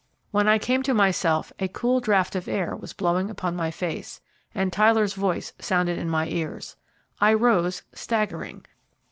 When 0.31 0.47
I 0.47 0.57
came 0.57 0.81
to 0.81 0.95
myself 0.95 1.53
a 1.59 1.67
cool 1.67 1.99
draught 2.01 2.35
of 2.35 2.47
air 2.47 2.75
was 2.75 2.91
blowing 2.91 3.29
upon 3.29 3.55
my 3.55 3.69
face, 3.69 4.19
and 4.55 4.73
Tyler's 4.73 5.13
voice 5.13 5.53
sounded 5.59 5.99
in 5.99 6.09
my 6.09 6.27
ears. 6.27 6.75
I 7.19 7.35
rose, 7.35 7.83
staggering. 7.93 8.65